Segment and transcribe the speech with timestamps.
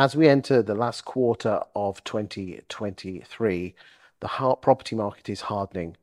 [0.00, 3.74] As we enter the last quarter of 2023,
[4.20, 5.98] the property market is hardening,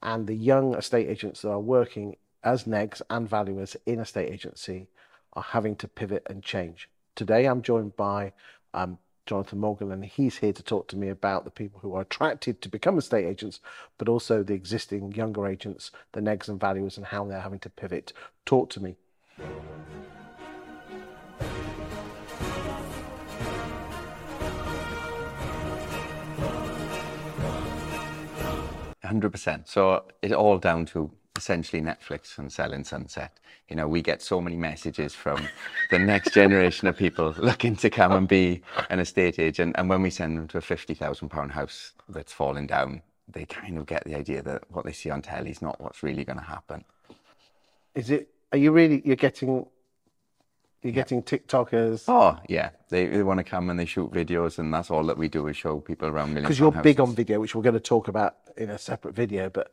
[0.00, 4.86] and the young estate agents that are working as negs and valuers in estate agency
[5.32, 6.88] are having to pivot and change.
[7.16, 8.34] Today, I'm joined by
[8.72, 12.02] um, Jonathan Morgan, and he's here to talk to me about the people who are
[12.02, 13.58] attracted to become estate agents,
[13.98, 17.68] but also the existing younger agents, the negs and valuers, and how they're having to
[17.68, 18.12] pivot.
[18.46, 18.94] Talk to me.
[29.04, 29.68] Hundred percent.
[29.68, 33.38] So it's all down to essentially Netflix and selling Sunset.
[33.68, 35.46] You know, we get so many messages from
[35.90, 39.76] the next generation of people looking to come and be an estate agent.
[39.76, 43.44] And when we send them to a fifty thousand pound house that's falling down, they
[43.44, 46.24] kind of get the idea that what they see on telly is not what's really
[46.24, 46.84] going to happen.
[47.94, 48.28] Is it?
[48.52, 49.02] Are you really?
[49.04, 49.66] You're getting.
[50.84, 52.04] You're getting TikTokers.
[52.08, 55.16] Oh yeah, they, they want to come and they shoot videos, and that's all that
[55.16, 56.34] we do is show people around.
[56.34, 59.48] Because you're big on video, which we're going to talk about in a separate video,
[59.48, 59.72] but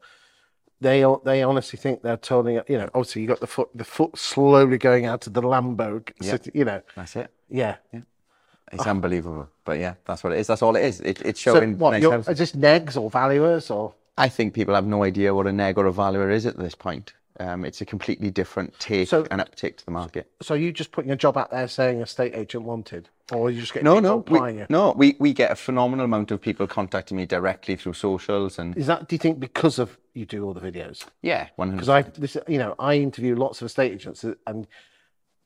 [0.80, 2.70] they they honestly think they're turning up.
[2.70, 6.08] you know obviously you got the foot the foot slowly going out of the Lambo
[6.20, 6.31] Yeah.
[6.31, 7.30] city, you know That's it.
[7.50, 8.90] yeah It's ah.
[8.90, 9.50] unbelievable.
[9.64, 10.48] But yeah, that's what it is.
[10.48, 11.02] That's all it is.
[11.02, 14.75] It, it's so showing what nice you're, just negs or valuers or I think people
[14.75, 17.14] have no idea what a neg or a valuer is at this point.
[17.40, 20.30] Um, it's a completely different take So- and uptake to the market.
[20.42, 23.74] so you just putting a job out there saying estate agent wanted or you just
[23.74, 24.66] getting No, people no, we, you?
[24.70, 24.92] no.
[24.92, 28.88] We, we get a phenomenal amount of people contacting me directly through socials and is
[28.88, 31.78] that do you think because of you do all the videos yeah, one hundred.
[31.78, 34.68] because I this you know I interview lots of estate agents uh, and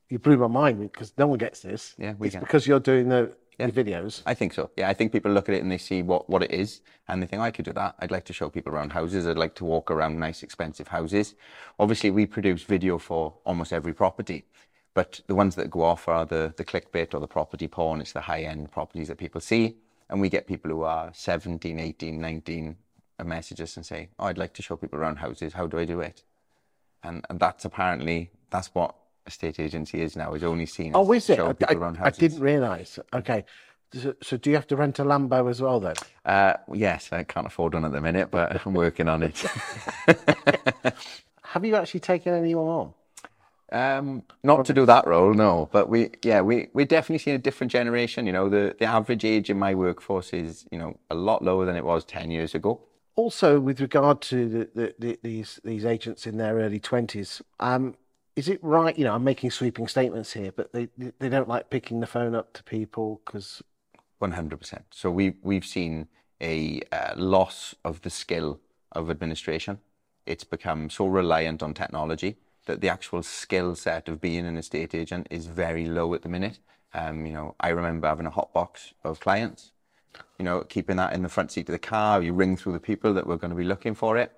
[0.09, 3.09] you blew my mind because no one gets this Yeah, we it's because you're doing
[3.09, 4.69] the, the videos I think so.
[4.75, 7.21] Yeah, I think people look at it and they see what, what it is and
[7.21, 7.95] they think, I could do that.
[7.99, 9.27] I'd like to show people around houses.
[9.27, 11.35] I'd like to walk around nice, expensive houses.
[11.79, 14.45] Obviously, we produce video for almost every property,
[14.93, 18.01] but the ones that go off are the, the clickbait or the property porn.
[18.01, 19.77] It's the high end properties that people see.
[20.09, 22.75] And we get people who are 17, 18, 19
[23.17, 25.53] and message us and say, Oh, I'd like to show people around houses.
[25.53, 26.23] How do I do it?
[27.03, 28.95] And, and that's apparently, that's what
[29.27, 31.53] estate agency is now, is only seen oh is it I,
[32.01, 33.45] I- didn't realize okay
[33.93, 37.23] so, so do you have to rent a Lambo as well then Uh, yes, I
[37.23, 39.37] can't afford one at the minute, but I'm working on it.
[41.43, 42.93] Have you actually taken anyone on?
[43.71, 45.69] um, not to do that role, no.
[45.71, 48.25] But we, yeah, we we're definitely seeing a different generation.
[48.25, 51.65] You know, the the average age in my workforce is you know a lot lower
[51.65, 52.81] than it was ten years ago.
[53.15, 57.95] Also, with regard to the, the, the, these these agents in their early twenties, um,
[58.35, 58.97] is it right?
[58.97, 62.35] You know, I'm making sweeping statements here, but they they don't like picking the phone
[62.35, 63.61] up to people because
[64.19, 64.85] One hundred percent.
[64.91, 66.07] So we we've seen
[66.41, 68.59] a uh, loss of the skill
[68.91, 69.79] of administration.
[70.25, 74.95] It's become so reliant on technology that the actual skill set of being an estate
[74.95, 76.59] agent is very low at the minute.
[76.93, 79.71] Um, you know, I remember having a hot box of clients.
[80.39, 82.21] You know, keeping that in the front seat of the car.
[82.21, 84.31] You ring through the people that were going to be looking for it.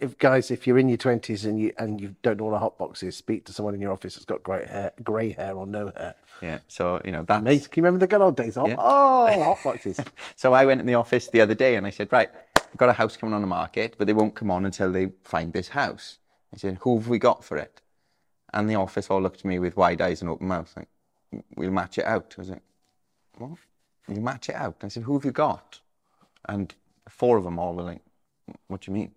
[0.00, 2.58] If guys, if you're in your twenties and you and you don't know what a
[2.58, 5.54] hot box is, speak to someone in your office that's got great hair, grey hair
[5.54, 6.14] or no hair.
[6.40, 6.58] Yeah.
[6.68, 7.44] So you know that.
[7.44, 8.56] Can you remember the good old days?
[8.56, 10.00] Oh, oh hot boxes.
[10.36, 12.88] So I went in the office the other day and I said, right, I've got
[12.88, 15.68] a house coming on the market, but they won't come on until they find this
[15.68, 16.18] house.
[16.52, 17.80] I said, who have we got for it?
[18.52, 20.88] And the office all looked at me with wide eyes and open mouth, like,
[21.56, 22.34] we'll match it out.
[22.36, 22.62] I was like,
[23.38, 23.58] what?
[24.08, 24.76] You match it out?
[24.82, 25.80] I said, who have you got?
[26.48, 26.74] And
[27.08, 28.02] four of them all were like,
[28.66, 29.12] what do you mean?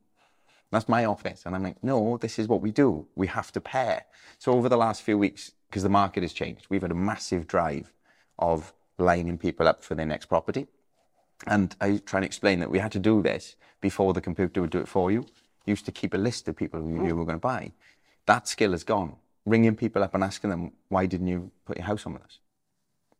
[0.76, 1.44] That's my office.
[1.46, 3.08] And I'm like, no, this is what we do.
[3.16, 4.06] We have to pair.
[4.40, 7.48] So over the last few weeks, because the market has changed, we've had a massive
[7.48, 7.94] drive
[8.38, 10.68] of lining people up for their next property.
[11.48, 14.70] And I try and explain that we had to do this before the computer would
[14.70, 15.20] do it for you.
[15.66, 17.18] You used to keep a list of people who you mm-hmm.
[17.18, 17.72] were going to buy.
[18.26, 19.16] That skill is gone.
[19.46, 22.40] Ringing people up and asking them, why didn't you put your house on with us?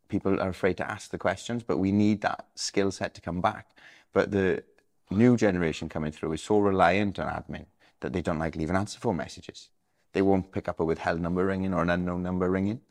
[0.10, 3.42] People are afraid to ask the questions, but we need that skill set to come
[3.42, 3.68] back.
[4.14, 4.64] But the
[5.12, 7.66] new generation coming through is so reliant on admin
[8.02, 9.70] that they don't like leaving answer phone messages.
[10.14, 12.82] They won't pick up a withheld number ringing or an unknown number ringing.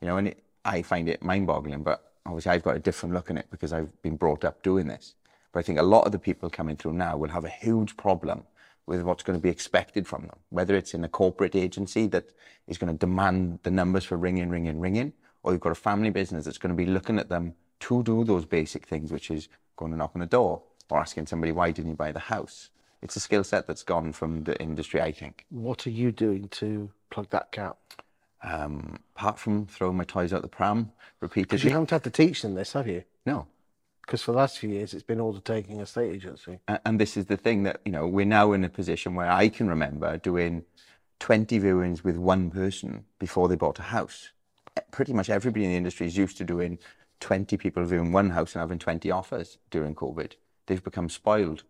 [0.00, 1.82] You know, and it, I find it mind-boggling.
[1.82, 4.86] But obviously, I've got a different look on it because I've been brought up doing
[4.86, 5.14] this.
[5.52, 7.96] But I think a lot of the people coming through now will have a huge
[7.96, 8.44] problem
[8.86, 12.30] with what's going to be expected from them, whether it's in a corporate agency that
[12.66, 15.12] is going to demand the numbers for ringing, ringing, ringing,
[15.42, 18.24] or you've got a family business that's going to be looking at them to do
[18.24, 21.70] those basic things, which is going to knock on the door or asking somebody, why
[21.70, 22.70] didn't you buy the house?
[23.02, 25.46] It's a skill set that's gone from the industry, I think.
[25.50, 27.78] What are you doing to plug that gap?
[28.42, 31.68] Um, apart from throwing my toys out the pram repeatedly.
[31.68, 33.04] You haven't had to teach them this, have you?
[33.26, 33.46] No.
[34.02, 36.58] Because for the last few years, it's been order taking estate agency.
[36.84, 39.48] And this is the thing that, you know, we're now in a position where I
[39.48, 40.64] can remember doing
[41.20, 44.30] 20 viewings with one person before they bought a house.
[44.90, 46.78] Pretty much everybody in the industry is used to doing
[47.20, 50.32] 20 people viewing one house and having 20 offers during COVID.
[50.70, 51.64] They've become spoiled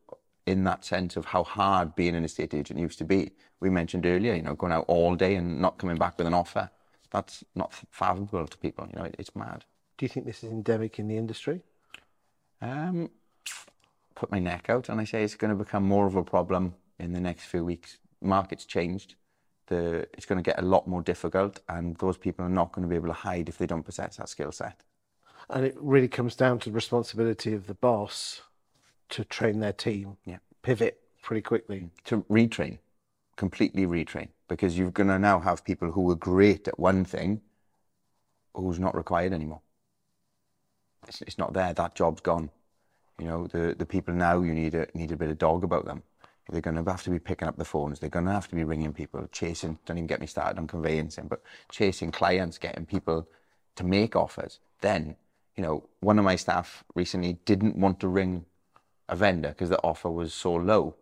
[0.45, 3.31] in that sense of how hard being an estate agent used to be.
[3.59, 6.35] We mentioned earlier, you know, going out all day and not coming back with an
[6.35, 6.69] offer.
[7.11, 8.87] That's not fathomable to people.
[8.93, 9.65] You know, it, it's mad.
[9.97, 11.63] Do you think this is endemic in the industry?
[12.61, 13.09] Um,
[14.15, 16.75] put my neck out and I say it's going to become more of a problem
[16.99, 17.97] in the next few weeks.
[18.21, 19.15] Market's changed.
[19.69, 22.83] The, it's going to get a lot more difficult, and those people are not going
[22.83, 24.83] to be able to hide if they don't possess that skill set.
[25.49, 28.43] And it really comes down to the responsibility of the boss
[29.11, 30.39] to train their team, Yeah.
[30.63, 31.81] pivot pretty quickly.
[31.81, 31.91] Mm.
[32.05, 32.79] to retrain,
[33.37, 37.43] completely retrain, because you're going to now have people who were great at one thing
[38.55, 39.61] who's not required anymore.
[41.07, 41.73] It's, it's not there.
[41.73, 42.51] That job's gone.
[43.19, 45.85] You know, the, the people now, you need a, need a bit of dog about
[45.85, 46.03] them.
[46.49, 48.01] They're going to have to be picking up the phones.
[48.01, 50.67] They're going to have to be ringing people, chasing, don't even get me started on
[50.67, 53.29] conveyancing, but chasing clients, getting people
[53.77, 54.59] to make offers.
[54.81, 55.17] Then,
[55.57, 58.47] you know, one of my staff recently didn't want to ring
[59.11, 60.95] a vendor because the offer was so low.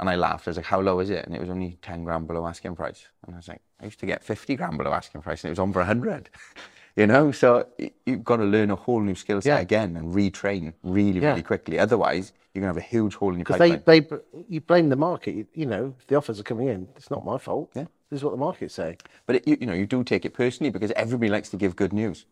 [0.00, 0.48] And I laughed.
[0.48, 1.24] I was like, how low is it?
[1.26, 3.06] And it was only 10 grand below asking price.
[3.26, 5.52] And I was like, I used to get 50 grand below asking price and it
[5.52, 6.28] was on for 100.
[6.96, 7.68] you know, so
[8.06, 9.60] you've got to learn a whole new skill set Yeah.
[9.60, 11.30] again and retrain really, Yeah.
[11.30, 11.78] really quickly.
[11.78, 13.82] Otherwise, you're going to have a huge hole in your Because pipeline.
[13.86, 15.34] they, they, you blame the market.
[15.36, 17.70] You, you know, the offers are coming in, it's not my fault.
[17.74, 17.84] Yeah.
[18.10, 18.96] This is what the market's saying.
[19.26, 21.76] But it, you, you know, you do take it personally because everybody likes to give
[21.76, 22.26] good news.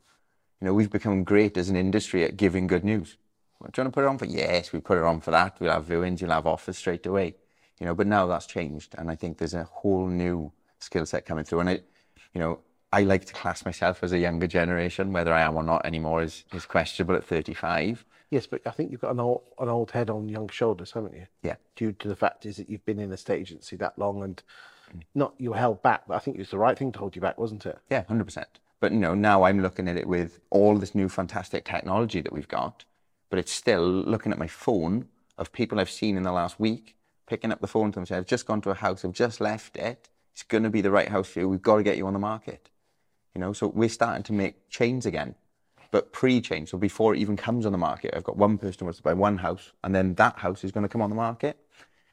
[0.60, 3.16] You know, we've become great as an industry at giving good news.
[3.60, 4.24] Well, do you want to put it on for?
[4.24, 5.60] Yes, we put it on for that.
[5.60, 7.34] We'll have viewings, you'll have offers straight away.
[7.78, 11.26] You know, but now that's changed, and I think there's a whole new skill set
[11.26, 11.60] coming through.
[11.60, 11.90] And it,
[12.34, 12.60] you know,
[12.92, 15.12] I like to class myself as a younger generation.
[15.12, 18.04] Whether I am or not anymore is is questionable at 35.
[18.30, 21.14] Yes, but I think you've got an old, an old head on young shoulders, haven't
[21.14, 21.26] you?
[21.42, 21.56] Yeah.
[21.74, 24.42] Due to the fact is that you've been in estate agency that long and
[24.96, 25.02] mm.
[25.14, 27.22] not you held back, but I think it was the right thing to hold you
[27.22, 27.78] back, wasn't it?
[27.90, 28.60] Yeah, hundred percent.
[28.78, 32.32] But you know, now I'm looking at it with all this new fantastic technology that
[32.32, 32.84] we've got,
[33.30, 36.96] but it's still looking at my phone of people I've seen in the last week,
[37.26, 39.40] picking up the phone to them, saying, "I've just gone to a house, I've just
[39.40, 40.10] left it.
[40.32, 41.48] It's going to be the right house for you.
[41.48, 42.68] We've got to get you on the market."
[43.34, 45.36] You know, so we're starting to make chains again,
[45.92, 46.70] but pre-change.
[46.70, 49.04] So before it even comes on the market, I've got one person who wants to
[49.04, 51.56] buy one house, and then that house is going to come on the market.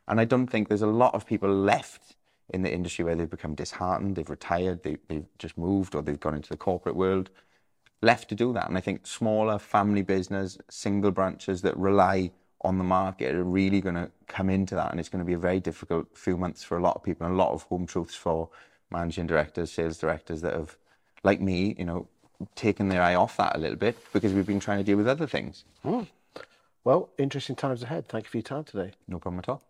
[0.07, 2.15] And I don't think there's a lot of people left
[2.49, 6.19] in the industry where they've become disheartened, they've retired, they, they've just moved, or they've
[6.19, 7.29] gone into the corporate world,
[8.01, 8.67] left to do that.
[8.67, 13.81] And I think smaller family business, single branches that rely on the market are really
[13.81, 14.91] going to come into that.
[14.91, 17.25] And it's going to be a very difficult few months for a lot of people
[17.25, 18.49] and a lot of home truths for
[18.91, 20.77] managing directors, sales directors that have,
[21.23, 22.07] like me, you know,
[22.55, 25.07] taken their eye off that a little bit because we've been trying to deal with
[25.07, 25.65] other things.
[25.83, 26.03] Hmm.
[26.83, 28.07] Well, interesting times ahead.
[28.07, 28.91] Thank you for your time today.
[29.07, 29.61] No problem at all.